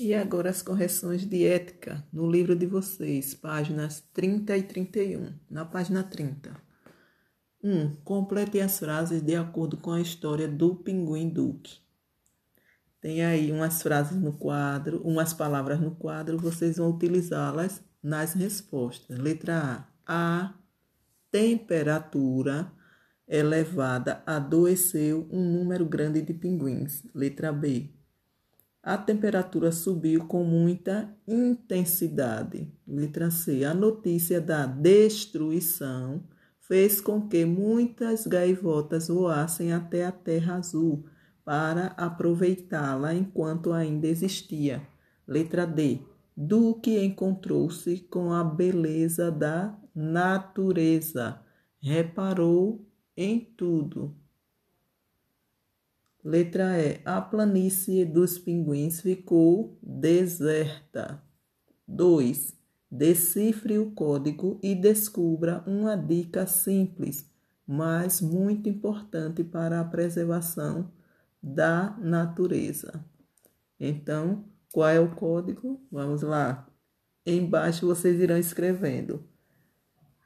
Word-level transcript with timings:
E 0.00 0.14
agora 0.14 0.48
as 0.48 0.62
correções 0.62 1.26
de 1.26 1.44
ética 1.44 2.06
no 2.12 2.30
livro 2.30 2.54
de 2.54 2.66
vocês, 2.66 3.34
páginas 3.34 4.00
30 4.14 4.56
e 4.56 4.62
31. 4.62 5.34
Na 5.50 5.64
página 5.64 6.04
30. 6.04 6.54
1. 7.64 7.68
Um, 7.68 7.96
complete 8.04 8.60
as 8.60 8.78
frases 8.78 9.20
de 9.20 9.34
acordo 9.34 9.76
com 9.76 9.90
a 9.90 10.00
história 10.00 10.46
do 10.46 10.76
Pinguim 10.76 11.28
Duque. 11.28 11.80
Tem 13.00 13.24
aí 13.24 13.50
umas 13.50 13.82
frases 13.82 14.16
no 14.16 14.32
quadro, 14.32 15.02
umas 15.02 15.32
palavras 15.32 15.80
no 15.80 15.90
quadro, 15.90 16.38
vocês 16.38 16.76
vão 16.76 16.90
utilizá-las 16.90 17.82
nas 18.00 18.34
respostas. 18.34 19.18
Letra 19.18 19.84
A. 20.06 20.44
A 20.44 20.54
temperatura 21.30 22.72
elevada 23.26 24.22
adoeceu 24.24 25.28
um 25.30 25.44
número 25.44 25.84
grande 25.84 26.22
de 26.22 26.32
pinguins. 26.32 27.02
Letra 27.12 27.52
B 27.52 27.97
a 28.82 28.96
temperatura 28.96 29.72
subiu 29.72 30.26
com 30.26 30.44
muita 30.44 31.14
intensidade. 31.26 32.72
Letra 32.86 33.30
C. 33.30 33.64
A 33.64 33.74
notícia 33.74 34.40
da 34.40 34.66
destruição 34.66 36.22
fez 36.60 37.00
com 37.00 37.28
que 37.28 37.44
muitas 37.44 38.26
gaivotas 38.26 39.08
voassem 39.08 39.72
até 39.72 40.04
a 40.04 40.12
Terra 40.12 40.56
Azul 40.56 41.04
para 41.44 41.86
aproveitá-la 41.96 43.14
enquanto 43.14 43.72
ainda 43.72 44.06
existia. 44.06 44.86
Letra 45.26 45.66
D. 45.66 46.00
Duque 46.36 46.96
encontrou-se 47.02 47.98
com 48.10 48.32
a 48.32 48.44
beleza 48.44 49.30
da 49.30 49.76
natureza. 49.94 51.40
Reparou 51.80 52.86
em 53.16 53.40
tudo. 53.56 54.14
Letra 56.28 56.78
E. 56.78 57.00
A 57.06 57.22
planície 57.22 58.04
dos 58.04 58.38
pinguins 58.38 59.00
ficou 59.00 59.78
deserta. 59.82 61.22
2. 61.86 62.54
Decifre 62.90 63.78
o 63.78 63.92
código 63.92 64.60
e 64.62 64.74
descubra 64.74 65.64
uma 65.66 65.96
dica 65.96 66.46
simples, 66.46 67.26
mas 67.66 68.20
muito 68.20 68.68
importante 68.68 69.42
para 69.42 69.80
a 69.80 69.84
preservação 69.84 70.92
da 71.42 71.96
natureza. 71.98 73.02
Então, 73.80 74.44
qual 74.70 74.90
é 74.90 75.00
o 75.00 75.14
código? 75.14 75.80
Vamos 75.90 76.20
lá. 76.20 76.68
Embaixo 77.24 77.86
vocês 77.86 78.20
irão 78.20 78.36
escrevendo. 78.36 79.24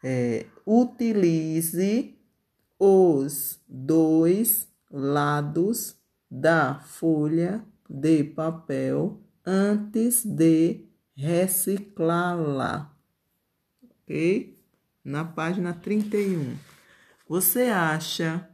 É, 0.03 0.47
utilize 0.67 2.19
os 2.77 3.61
dois 3.69 4.72
lados 4.93 5.97
da 6.31 6.81
folha 6.81 7.65
de 7.89 8.23
papel 8.23 9.23
antes 9.45 10.25
de 10.25 10.85
reciclá-la. 11.17 12.95
Ok? 13.83 14.59
Na 15.03 15.25
página 15.25 15.73
31. 15.73 16.57
Você 17.27 17.63
acha 17.63 18.48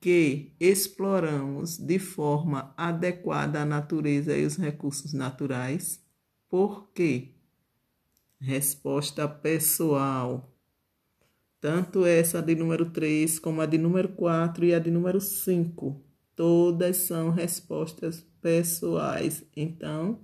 que 0.00 0.54
exploramos 0.58 1.78
de 1.78 1.98
forma 1.98 2.72
adequada 2.76 3.62
a 3.62 3.64
natureza 3.64 4.36
e 4.36 4.44
os 4.44 4.56
recursos 4.56 5.12
naturais? 5.12 6.02
Por 6.48 6.90
quê? 6.92 7.34
Resposta 8.40 9.28
pessoal 9.28 10.53
tanto 11.64 12.04
essa 12.04 12.42
de 12.42 12.54
número 12.54 12.90
3 12.90 13.38
como 13.38 13.62
a 13.62 13.64
de 13.64 13.78
número 13.78 14.10
4 14.10 14.66
e 14.66 14.74
a 14.74 14.78
de 14.78 14.90
número 14.90 15.18
5. 15.18 15.98
Todas 16.36 16.98
são 16.98 17.30
respostas 17.30 18.22
pessoais. 18.42 19.42
Então, 19.56 20.20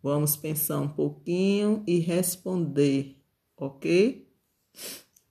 vamos 0.00 0.36
pensar 0.36 0.78
um 0.78 0.86
pouquinho 0.86 1.82
e 1.84 1.98
responder, 1.98 3.16
ok? 3.56 4.24